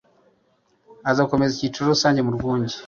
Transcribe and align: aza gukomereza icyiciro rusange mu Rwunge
aza 1.09 1.25
gukomereza 1.25 1.55
icyiciro 1.55 1.85
rusange 1.93 2.19
mu 2.23 2.31
Rwunge 2.37 2.75